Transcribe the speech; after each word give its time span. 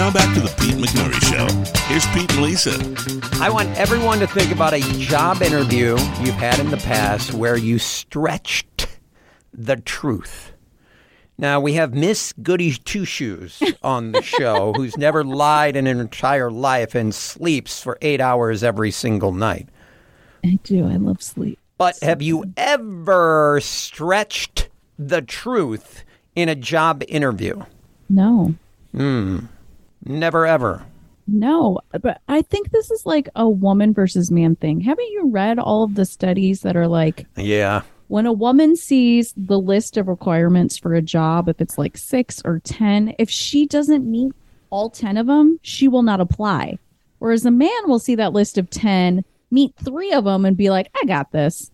Now 0.00 0.10
back 0.10 0.32
to 0.32 0.40
the 0.40 0.48
Pete 0.58 0.76
McMurray 0.76 1.20
Show. 1.28 1.82
Here's 1.86 2.06
Pete 2.06 2.32
and 2.32 2.42
Lisa. 2.42 2.72
I 3.38 3.50
want 3.50 3.68
everyone 3.76 4.18
to 4.20 4.26
think 4.26 4.50
about 4.50 4.72
a 4.72 4.80
job 4.98 5.42
interview 5.42 5.90
you've 6.22 6.36
had 6.36 6.58
in 6.58 6.70
the 6.70 6.78
past 6.78 7.34
where 7.34 7.58
you 7.58 7.78
stretched 7.78 8.86
the 9.52 9.76
truth. 9.76 10.52
Now, 11.36 11.60
we 11.60 11.74
have 11.74 11.92
Miss 11.92 12.32
Goody 12.42 12.72
Two 12.72 13.04
Shoes 13.04 13.62
on 13.82 14.12
the 14.12 14.22
show 14.22 14.72
who's 14.76 14.96
never 14.96 15.22
lied 15.22 15.76
in 15.76 15.84
her 15.84 16.00
entire 16.00 16.50
life 16.50 16.94
and 16.94 17.14
sleeps 17.14 17.82
for 17.82 17.98
eight 18.00 18.22
hours 18.22 18.64
every 18.64 18.92
single 18.92 19.32
night. 19.32 19.68
I 20.42 20.58
do. 20.64 20.86
I 20.86 20.96
love 20.96 21.22
sleep. 21.22 21.58
But 21.76 21.98
have 22.00 22.22
you 22.22 22.46
ever 22.56 23.60
stretched 23.62 24.70
the 24.98 25.20
truth 25.20 26.04
in 26.34 26.48
a 26.48 26.54
job 26.54 27.02
interview? 27.06 27.64
No. 28.08 28.54
Hmm. 28.92 29.40
Never 30.04 30.46
ever. 30.46 30.84
No, 31.26 31.80
but 32.02 32.20
I 32.28 32.42
think 32.42 32.70
this 32.70 32.90
is 32.90 33.06
like 33.06 33.28
a 33.36 33.48
woman 33.48 33.94
versus 33.94 34.30
man 34.30 34.56
thing. 34.56 34.80
Haven't 34.80 35.10
you 35.10 35.28
read 35.28 35.58
all 35.58 35.84
of 35.84 35.94
the 35.94 36.04
studies 36.04 36.62
that 36.62 36.76
are 36.76 36.88
like 36.88 37.26
Yeah. 37.36 37.82
when 38.08 38.26
a 38.26 38.32
woman 38.32 38.74
sees 38.74 39.32
the 39.36 39.58
list 39.60 39.96
of 39.96 40.08
requirements 40.08 40.76
for 40.76 40.94
a 40.94 41.02
job, 41.02 41.48
if 41.48 41.60
it's 41.60 41.78
like 41.78 41.96
six 41.96 42.42
or 42.44 42.58
10, 42.64 43.14
if 43.18 43.30
she 43.30 43.66
doesn't 43.66 44.10
meet 44.10 44.32
all 44.70 44.90
10 44.90 45.16
of 45.16 45.26
them, 45.28 45.60
she 45.62 45.86
will 45.86 46.02
not 46.02 46.20
apply. 46.20 46.78
Whereas 47.20 47.44
a 47.44 47.50
man 47.50 47.70
will 47.86 47.98
see 48.00 48.14
that 48.16 48.32
list 48.32 48.58
of 48.58 48.68
10, 48.70 49.24
meet 49.52 49.74
three 49.84 50.12
of 50.12 50.24
them, 50.24 50.44
and 50.44 50.56
be 50.56 50.70
like, 50.70 50.88
I 51.00 51.04
got 51.06 51.30
this, 51.32 51.70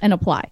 and 0.00 0.12
apply. 0.12 0.48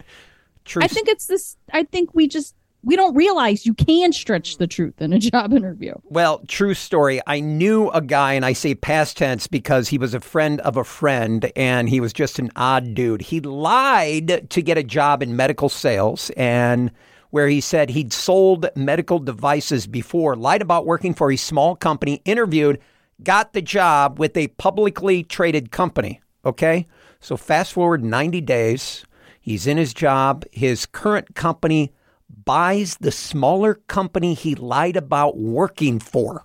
True. 0.64 0.83
I 0.83 0.88
think 0.88 1.08
it's 1.08 1.27
this, 1.27 1.56
I 1.72 1.84
think 1.84 2.14
we 2.14 2.27
just, 2.27 2.55
we 2.84 2.96
don't 2.96 3.14
realize 3.14 3.66
you 3.66 3.74
can 3.74 4.12
stretch 4.12 4.58
the 4.58 4.66
truth 4.66 5.00
in 5.00 5.12
a 5.12 5.18
job 5.18 5.52
interview. 5.52 5.94
Well, 6.04 6.42
true 6.46 6.74
story. 6.74 7.20
I 7.27 7.40
knew 7.40 7.88
a 7.90 8.02
guy, 8.02 8.34
and 8.34 8.44
I 8.44 8.52
say 8.52 8.74
past 8.74 9.16
tense 9.16 9.46
because 9.46 9.88
he 9.88 9.98
was 9.98 10.14
a 10.14 10.20
friend 10.20 10.60
of 10.60 10.77
a 10.77 10.84
friend, 10.84 11.50
and 11.56 11.88
he 11.88 12.00
was 12.00 12.12
just 12.12 12.38
an 12.38 12.50
odd 12.56 12.94
dude. 12.94 13.22
He 13.22 13.40
lied 13.40 14.50
to 14.50 14.62
get 14.62 14.78
a 14.78 14.82
job 14.82 15.22
in 15.22 15.36
medical 15.36 15.68
sales, 15.68 16.30
and 16.36 16.90
where 17.30 17.48
he 17.48 17.60
said 17.60 17.90
he'd 17.90 18.12
sold 18.12 18.66
medical 18.77 19.18
devices 19.18 19.86
before, 19.86 20.36
lied 20.36 20.62
about 20.62 20.86
working 20.86 21.14
for 21.14 21.32
a 21.32 21.36
small 21.36 21.74
company, 21.74 22.20
interviewed, 22.24 22.78
got 23.22 23.55
the 23.55 23.62
job 23.62 24.18
with 24.18 24.36
a 24.36 24.48
publicly 24.48 25.24
traded 25.24 25.70
company. 25.72 26.20
Okay? 26.44 26.86
So 27.20 27.36
fast 27.36 27.72
forward 27.72 28.05
90 28.05 28.40
days. 28.42 29.05
He's 29.40 29.66
in 29.66 29.78
his 29.78 29.94
job. 29.94 30.44
His 30.52 30.86
current 30.86 31.34
company 31.34 31.92
buys 32.28 32.97
the 32.97 33.12
smaller 33.12 33.75
company 33.75 34.34
he 34.34 34.55
lied 34.55 34.97
about 34.97 35.36
working 35.36 35.98
for. 35.98 36.44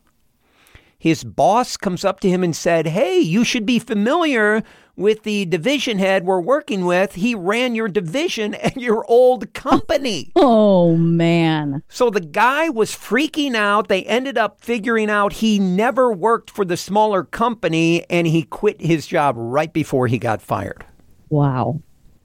His 0.97 1.23
boss 1.23 1.77
comes 1.77 2.03
up 2.03 2.19
to 2.19 2.29
him 2.29 2.43
and 2.43 2.53
said, 2.53 2.85
Hey, 2.87 3.19
you 3.19 3.45
should 3.45 3.65
be 3.65 3.79
familiar 3.79 4.63
with 4.97 5.23
the 5.23 5.45
division 5.45 5.97
head 5.97 6.25
we're 6.25 6.41
working 6.41 6.83
with. 6.83 7.15
He 7.15 7.33
ran 7.33 7.73
your 7.73 7.87
division 7.87 8.53
at 8.55 8.75
your 8.75 9.05
old 9.09 9.53
company. 9.53 10.31
Oh, 10.41 10.95
man. 10.95 11.83
So 11.89 12.09
the 12.09 12.19
guy 12.21 12.69
was 12.69 12.91
freaking 12.91 13.55
out. 13.55 13.87
They 13.87 14.03
ended 14.03 14.37
up 14.37 14.61
figuring 14.61 15.09
out 15.09 15.33
he 15.33 15.59
never 15.59 16.11
worked 16.11 16.49
for 16.49 16.65
the 16.65 16.77
smaller 16.77 17.23
company 17.23 18.03
and 18.09 18.25
he 18.25 18.43
quit 18.43 18.81
his 18.81 19.05
job 19.05 19.35
right 19.37 19.71
before 19.71 20.07
he 20.07 20.17
got 20.17 20.41
fired. 20.41 20.85
Wow. 21.29 21.81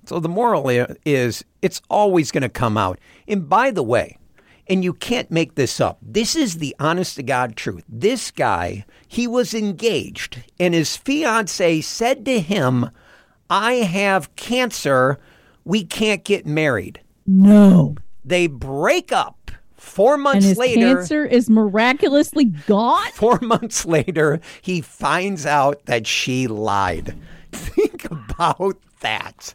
So 0.07 0.21
the 0.21 0.29
moral 0.29 0.69
is 1.05 1.45
it's 1.63 1.81
always 1.89 2.31
going 2.31 2.43
to 2.43 2.49
come 2.49 2.77
out. 2.77 2.99
And 3.27 3.49
by 3.49 3.71
the 3.71 3.83
way, 3.83 4.19
and 4.67 4.83
you 4.83 4.93
can't 4.95 5.31
make 5.31 5.55
this 5.55 5.81
up. 5.81 5.99
This 6.01 6.35
is 6.35 6.59
the 6.59 6.75
honest 6.79 7.17
to 7.17 7.23
God 7.23 7.57
truth. 7.57 7.85
This 7.89 8.31
guy, 8.31 8.85
he 9.07 9.27
was 9.27 9.55
engaged, 9.55 10.43
and 10.59 10.75
his 10.75 10.97
fiance 10.97 11.81
said 11.83 12.25
to 12.25 12.41
him, 12.41 12.91
I 13.51 13.75
have 13.75 14.35
cancer. 14.37 15.19
We 15.65 15.85
can't 15.85 16.25
get 16.25 16.47
married. 16.47 17.01
No. 17.27 17.97
They 18.25 18.47
break 18.47 19.13
up. 19.13 19.51
Four 19.77 20.15
And 20.15 20.23
months 20.23 20.47
his 20.47 20.57
later, 20.57 20.81
cancer 20.81 21.25
is 21.27 21.51
miraculously 21.51 22.47
gone? 22.47 23.11
four 23.13 23.39
months 23.41 23.85
later, 23.85 24.41
he 24.63 24.81
finds 24.81 25.45
out 25.45 25.85
that 25.85 26.07
she 26.07 26.47
lied. 26.47 27.15
Think 27.53 28.11
about 28.11 28.79
that. 29.05 29.55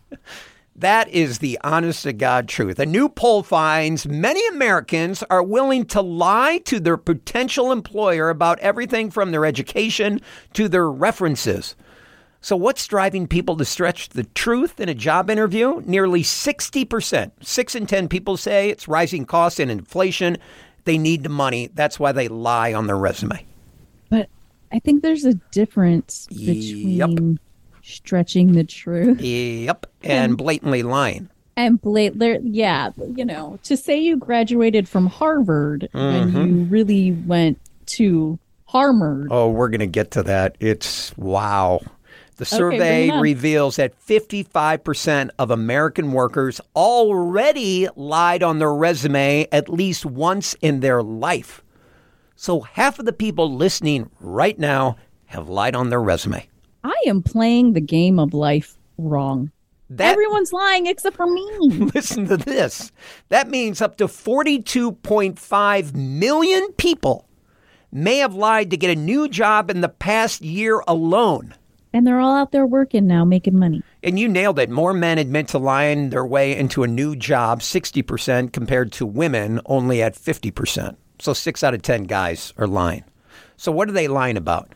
That 0.75 1.09
is 1.09 1.39
the 1.39 1.59
honest 1.61 2.03
to 2.03 2.13
God 2.13 2.47
truth. 2.47 2.79
A 2.79 2.85
new 2.85 3.09
poll 3.09 3.43
finds 3.43 4.07
many 4.07 4.41
Americans 4.47 5.23
are 5.29 5.43
willing 5.43 5.85
to 5.87 6.01
lie 6.01 6.59
to 6.59 6.79
their 6.79 6.95
potential 6.95 7.73
employer 7.73 8.29
about 8.29 8.59
everything 8.59 9.11
from 9.11 9.31
their 9.31 9.45
education 9.45 10.21
to 10.53 10.69
their 10.69 10.89
references. 10.89 11.75
So, 12.39 12.55
what's 12.55 12.87
driving 12.87 13.27
people 13.27 13.57
to 13.57 13.65
stretch 13.65 14.09
the 14.09 14.23
truth 14.23 14.79
in 14.79 14.87
a 14.87 14.93
job 14.93 15.29
interview? 15.29 15.81
Nearly 15.85 16.23
60%, 16.23 17.31
six 17.41 17.75
in 17.75 17.85
10 17.85 18.07
people 18.07 18.37
say 18.37 18.69
it's 18.69 18.87
rising 18.87 19.25
costs 19.25 19.59
and 19.59 19.69
inflation. 19.69 20.37
They 20.85 20.97
need 20.97 21.23
the 21.23 21.29
money. 21.29 21.69
That's 21.73 21.99
why 21.99 22.13
they 22.13 22.29
lie 22.29 22.73
on 22.73 22.87
their 22.87 22.97
resume. 22.97 23.45
But 24.09 24.29
I 24.71 24.79
think 24.79 25.01
there's 25.01 25.25
a 25.25 25.33
difference 25.51 26.25
Yep. 26.31 27.39
Stretching 27.89 28.53
the 28.53 28.63
truth 28.63 29.19
Yep. 29.21 29.85
And 30.03 30.37
blatantly 30.37 30.83
lying. 30.83 31.29
and 31.57 31.81
blat 31.81 32.17
there 32.19 32.39
yeah, 32.43 32.91
you 33.15 33.25
know, 33.25 33.59
to 33.63 33.75
say 33.75 33.97
you 33.99 34.15
graduated 34.17 34.87
from 34.87 35.07
Harvard 35.07 35.89
Mm-hmm. 35.93 36.33
when 36.37 36.47
you 36.47 36.63
really 36.65 37.11
went 37.11 37.59
to 37.97 38.39
Harvard. 38.65 39.27
Oh, 39.31 39.49
we're 39.49 39.69
going 39.69 39.79
to 39.79 39.87
get 39.87 40.11
to 40.11 40.23
that. 40.23 40.55
It's 40.59 41.15
wow. 41.17 41.81
The 42.37 42.45
survey 42.45 43.09
on. 43.09 43.19
reveals 43.21 43.75
that 43.77 43.99
55% 44.05 45.29
of 45.37 45.51
American 45.51 46.11
workers 46.13 46.61
already 46.75 47.87
lied 47.95 48.43
on 48.43 48.59
their 48.59 48.73
resume 48.73 49.45
at 49.51 49.67
least 49.69 50.05
once 50.05 50.55
in 50.61 50.79
their 50.79 51.03
life. 51.03 51.61
So 52.35 52.61
half 52.61 52.99
of 52.99 53.05
the 53.05 53.11
people 53.11 53.53
listening 53.53 54.09
right 54.21 54.57
now 54.57 54.95
have 55.25 55.49
lied 55.49 55.75
on 55.75 55.89
their 55.89 56.01
resume. 56.01 56.47
I 56.83 56.95
am 57.07 57.21
playing 57.21 57.73
the 57.73 57.81
game 57.81 58.19
of 58.19 58.33
life 58.33 58.77
wrong. 58.97 59.51
That 59.91 60.11
Everyone's 60.11 60.53
lying 60.53 60.85
except 60.85 61.15
for 61.15 61.25
me. 61.25 61.47
listen 61.95 62.27
to 62.27 62.37
this. 62.37 62.91
That 63.29 63.49
means 63.49 63.81
up 63.81 63.97
to 63.97 64.07
42.5 64.07 65.95
million 65.95 66.71
people 66.73 67.27
may 67.91 68.17
have 68.17 68.35
lied 68.35 68.69
to 68.69 68.77
get 68.77 68.95
a 68.95 68.99
new 68.99 69.27
job 69.27 69.71
in 69.71 69.81
the 69.81 69.89
past 69.89 70.41
year 70.43 70.83
alone. 70.87 71.55
and 71.91 72.05
they're 72.05 72.19
all 72.19 72.35
out 72.35 72.51
there 72.51 72.67
working 72.67 73.07
now, 73.07 73.25
making 73.25 73.57
money. 73.57 73.81
And 74.03 74.19
you 74.19 74.27
nailed 74.27 74.59
it. 74.59 74.69
More 74.69 74.93
men 74.93 75.17
admit 75.17 75.47
to 75.49 75.57
lying 75.57 76.11
their 76.11 76.25
way 76.25 76.55
into 76.55 76.83
a 76.83 76.87
new 76.87 77.15
job, 77.15 77.61
60%, 77.61 78.53
compared 78.53 78.91
to 78.93 79.07
women 79.07 79.59
only 79.65 80.03
at 80.03 80.13
50%. 80.13 80.95
So 81.17 81.33
six 81.33 81.63
out 81.63 81.73
of 81.73 81.81
10 81.81 82.03
guys 82.03 82.53
are 82.57 82.67
lying. 82.67 83.03
So 83.57 83.71
what 83.71 83.89
are 83.89 83.93
they 83.93 84.07
lying 84.07 84.37
about? 84.37 84.69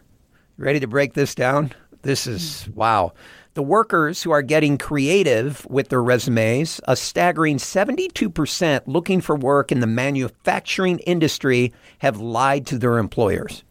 Ready 0.57 0.79
to 0.79 0.87
break 0.87 1.13
this 1.13 1.35
down? 1.35 1.71
This 2.03 2.27
is 2.27 2.69
wow. 2.75 3.13
The 3.55 3.63
workers 3.63 4.23
who 4.23 4.31
are 4.31 4.41
getting 4.41 4.77
creative 4.77 5.65
with 5.69 5.89
their 5.89 6.01
resumes, 6.01 6.81
a 6.85 6.95
staggering 6.95 7.57
72% 7.57 8.81
looking 8.87 9.21
for 9.21 9.35
work 9.35 9.71
in 9.71 9.79
the 9.79 9.87
manufacturing 9.87 10.99
industry 10.99 11.71
have 11.99 12.17
lied 12.19 12.65
to 12.67 12.77
their 12.77 12.97
employers. 12.97 13.63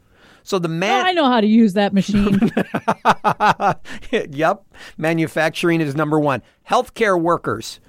So 0.45 0.59
the 0.59 0.69
man 0.69 1.07
I 1.07 1.13
know 1.13 1.27
how 1.27 1.41
to 1.41 1.47
use 1.47 1.75
that 1.75 1.93
machine. 1.93 2.39
yep. 4.31 4.65
Manufacturing 4.97 5.81
is 5.81 5.95
number 5.95 6.19
one. 6.19 6.43
Healthcare 6.69 7.21
workers, 7.21 7.81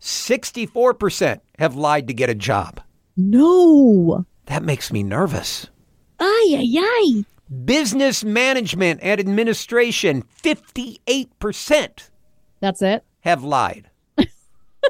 64% 0.00 1.40
have 1.58 1.74
lied 1.74 2.06
to 2.08 2.14
get 2.14 2.30
a 2.30 2.34
job. 2.34 2.80
no. 3.16 4.24
That 4.46 4.64
makes 4.64 4.92
me 4.92 5.04
nervous. 5.04 5.68
Ay, 6.18 6.56
ay, 6.58 6.76
ay. 6.80 7.24
Business 7.64 8.22
management 8.22 9.00
and 9.02 9.18
administration, 9.20 10.22
58% 10.42 12.08
That's 12.60 12.80
it. 12.80 13.04
have 13.20 13.42
lied. 13.42 13.90
I 14.18 14.24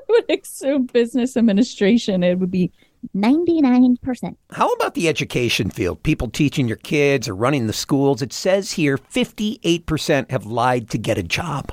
would 0.08 0.30
assume 0.30 0.86
business 0.86 1.38
administration, 1.38 2.22
it 2.22 2.38
would 2.38 2.50
be 2.50 2.70
99%. 3.16 4.36
How 4.50 4.68
about 4.72 4.92
the 4.92 5.08
education 5.08 5.70
field? 5.70 6.02
People 6.02 6.28
teaching 6.28 6.68
your 6.68 6.76
kids 6.76 7.28
or 7.28 7.34
running 7.34 7.66
the 7.66 7.72
schools. 7.72 8.20
It 8.20 8.32
says 8.32 8.72
here 8.72 8.98
58% 8.98 10.30
have 10.30 10.44
lied 10.44 10.90
to 10.90 10.98
get 10.98 11.16
a 11.16 11.22
job. 11.22 11.72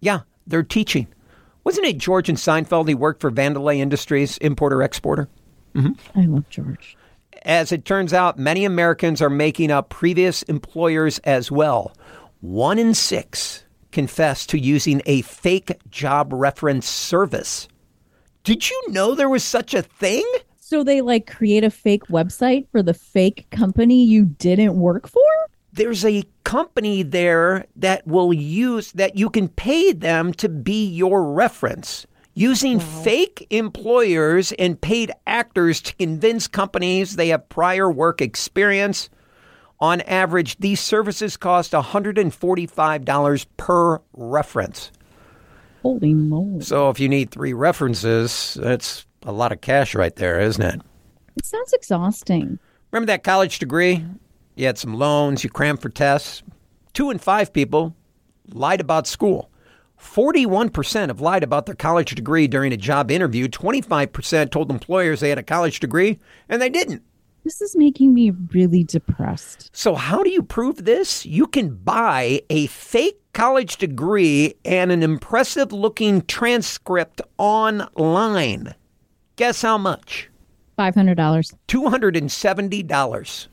Yeah, 0.00 0.20
they're 0.46 0.62
teaching. 0.62 1.08
Wasn't 1.64 1.86
it 1.86 1.98
George 1.98 2.28
and 2.28 2.38
Seinfeld? 2.38 2.88
He 2.88 2.94
worked 2.94 3.20
for 3.20 3.32
Vandelay 3.32 3.78
Industries, 3.78 4.38
importer 4.38 4.80
exporter. 4.82 5.28
Mm-hmm. 5.74 6.18
I 6.18 6.24
love 6.26 6.48
George. 6.50 6.96
As 7.42 7.72
it 7.72 7.84
turns 7.84 8.12
out, 8.12 8.38
many 8.38 8.64
Americans 8.64 9.22
are 9.22 9.30
making 9.30 9.70
up 9.70 9.88
previous 9.88 10.42
employers 10.42 11.18
as 11.20 11.50
well. 11.50 11.94
One 12.40 12.78
in 12.78 12.94
six 12.94 13.64
confess 13.92 14.46
to 14.46 14.58
using 14.58 15.02
a 15.06 15.22
fake 15.22 15.72
job 15.90 16.32
reference 16.32 16.88
service. 16.88 17.66
Did 18.44 18.68
you 18.68 18.82
know 18.88 19.14
there 19.14 19.28
was 19.28 19.44
such 19.44 19.74
a 19.74 19.82
thing? 19.82 20.24
So 20.58 20.84
they 20.84 21.00
like 21.00 21.26
create 21.26 21.64
a 21.64 21.70
fake 21.70 22.06
website 22.06 22.68
for 22.70 22.82
the 22.82 22.94
fake 22.94 23.46
company 23.50 24.04
you 24.04 24.26
didn't 24.26 24.78
work 24.78 25.08
for? 25.08 25.22
There's 25.72 26.04
a 26.04 26.24
company 26.44 27.02
there 27.02 27.66
that 27.76 28.06
will 28.06 28.32
use 28.32 28.92
that 28.92 29.16
you 29.16 29.30
can 29.30 29.48
pay 29.48 29.92
them 29.92 30.32
to 30.34 30.48
be 30.48 30.86
your 30.86 31.32
reference. 31.32 32.06
Using 32.34 32.78
fake 32.78 33.46
employers 33.50 34.52
and 34.52 34.80
paid 34.80 35.10
actors 35.26 35.80
to 35.82 35.94
convince 35.96 36.46
companies 36.46 37.16
they 37.16 37.28
have 37.28 37.48
prior 37.48 37.90
work 37.90 38.20
experience. 38.20 39.10
On 39.80 40.00
average, 40.02 40.56
these 40.58 40.80
services 40.80 41.36
cost 41.36 41.72
$145 41.72 43.46
per 43.56 44.00
reference. 44.12 44.92
Holy 45.82 46.14
moly. 46.14 46.62
So 46.62 46.90
if 46.90 47.00
you 47.00 47.08
need 47.08 47.30
three 47.30 47.52
references, 47.52 48.56
that's 48.60 49.06
a 49.22 49.32
lot 49.32 49.52
of 49.52 49.60
cash 49.60 49.94
right 49.94 50.14
there, 50.14 50.40
isn't 50.40 50.62
it? 50.62 50.80
It 51.36 51.44
sounds 51.44 51.72
exhausting. 51.72 52.58
Remember 52.92 53.06
that 53.06 53.24
college 53.24 53.58
degree? 53.58 54.04
You 54.54 54.66
had 54.66 54.78
some 54.78 54.94
loans, 54.94 55.42
you 55.42 55.50
crammed 55.50 55.80
for 55.80 55.88
tests. 55.88 56.42
Two 56.92 57.10
in 57.10 57.18
five 57.18 57.52
people 57.52 57.94
lied 58.52 58.80
about 58.80 59.06
school. 59.06 59.49
41% 60.00 61.08
have 61.08 61.20
lied 61.20 61.42
about 61.42 61.66
their 61.66 61.74
college 61.74 62.14
degree 62.14 62.48
during 62.48 62.72
a 62.72 62.76
job 62.76 63.10
interview. 63.10 63.48
25% 63.48 64.50
told 64.50 64.70
employers 64.70 65.20
they 65.20 65.28
had 65.28 65.38
a 65.38 65.42
college 65.42 65.80
degree 65.80 66.18
and 66.48 66.60
they 66.60 66.70
didn't. 66.70 67.02
This 67.44 67.60
is 67.60 67.76
making 67.76 68.12
me 68.12 68.32
really 68.52 68.84
depressed. 68.84 69.70
So, 69.72 69.94
how 69.94 70.22
do 70.22 70.30
you 70.30 70.42
prove 70.42 70.84
this? 70.84 71.24
You 71.24 71.46
can 71.46 71.74
buy 71.74 72.42
a 72.50 72.66
fake 72.66 73.18
college 73.32 73.78
degree 73.78 74.54
and 74.64 74.92
an 74.92 75.02
impressive 75.02 75.72
looking 75.72 76.22
transcript 76.22 77.22
online. 77.38 78.74
Guess 79.36 79.62
how 79.62 79.78
much? 79.78 80.28
$500. 80.78 81.54
$270. 81.68 83.48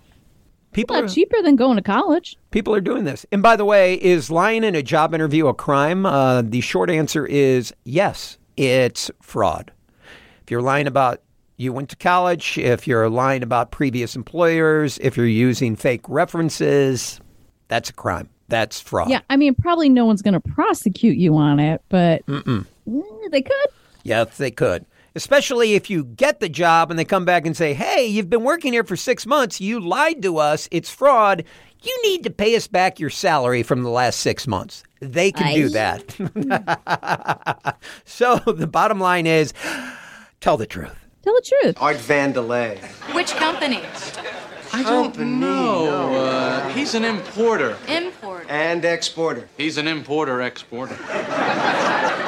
People 0.77 0.95
are, 0.95 1.07
cheaper 1.07 1.41
than 1.41 1.55
going 1.55 1.75
to 1.77 1.81
college. 1.81 2.37
people 2.51 2.73
are 2.75 2.81
doing 2.81 3.03
this. 3.03 3.25
And 3.31 3.41
by 3.41 3.55
the 3.55 3.65
way, 3.65 3.95
is 3.95 4.29
lying 4.29 4.63
in 4.63 4.75
a 4.75 4.83
job 4.83 5.15
interview 5.15 5.47
a 5.47 5.53
crime? 5.53 6.05
Uh, 6.05 6.43
the 6.43 6.61
short 6.61 6.91
answer 6.91 7.25
is 7.25 7.73
yes, 7.83 8.37
it's 8.57 9.09
fraud. 9.21 9.71
If 10.43 10.51
you're 10.51 10.61
lying 10.61 10.85
about 10.85 11.21
you 11.57 11.73
went 11.73 11.89
to 11.89 11.95
college, 11.95 12.59
if 12.59 12.87
you're 12.87 13.09
lying 13.09 13.41
about 13.41 13.71
previous 13.71 14.15
employers, 14.15 14.99
if 14.99 15.17
you're 15.17 15.25
using 15.25 15.75
fake 15.75 16.07
references, 16.07 17.19
that's 17.67 17.89
a 17.89 17.93
crime. 17.93 18.29
That's 18.47 18.79
fraud. 18.79 19.09
Yeah, 19.09 19.21
I 19.31 19.35
mean, 19.35 19.55
probably 19.55 19.89
no 19.89 20.05
one's 20.05 20.21
going 20.21 20.35
to 20.35 20.39
prosecute 20.39 21.17
you 21.17 21.35
on 21.35 21.59
it, 21.59 21.81
but 21.89 22.21
eh, 22.29 22.61
they 23.31 23.41
could. 23.41 23.67
Yes, 24.03 24.37
they 24.37 24.51
could. 24.51 24.85
Especially 25.17 25.73
if 25.73 25.89
you 25.89 26.03
get 26.03 26.39
the 26.39 26.47
job 26.47 26.91
and 26.91 26.99
they 26.99 27.03
come 27.03 27.25
back 27.25 27.47
and 27.47 27.57
say, 27.57 27.73
hey, 27.73 28.05
you've 28.05 28.29
been 28.29 28.43
working 28.43 28.71
here 28.71 28.83
for 28.83 28.95
six 28.95 29.25
months. 29.25 29.59
You 29.59 29.79
lied 29.79 30.21
to 30.21 30.37
us. 30.37 30.69
It's 30.69 30.91
fraud. 30.91 31.43
You 31.81 31.99
need 32.03 32.23
to 32.25 32.29
pay 32.29 32.55
us 32.55 32.67
back 32.67 32.99
your 32.99 33.09
salary 33.09 33.63
from 33.63 33.81
the 33.81 33.89
last 33.89 34.19
six 34.19 34.45
months. 34.45 34.83
They 34.99 35.31
can 35.31 35.55
do 35.55 35.69
that. 35.69 37.77
so 38.05 38.35
the 38.45 38.67
bottom 38.67 38.99
line 38.99 39.25
is 39.25 39.55
tell 40.39 40.55
the 40.55 40.67
truth. 40.67 40.93
Tell 41.23 41.33
the 41.33 41.51
truth. 41.61 41.77
Art 41.81 41.97
Vandelay. 41.97 42.77
Which 43.15 43.31
company? 43.31 43.81
I 44.71 44.83
don't 44.83 45.17
know. 45.17 46.13
Uh, 46.13 46.69
he's 46.69 46.93
an 46.93 47.03
importer. 47.03 47.75
Importer. 47.87 48.45
And 48.49 48.85
exporter. 48.85 49.49
He's 49.57 49.79
an 49.79 49.87
importer 49.87 50.43
exporter. 50.43 50.95